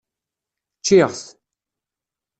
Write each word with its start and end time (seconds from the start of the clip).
Ččiɣ-t. 0.79 1.23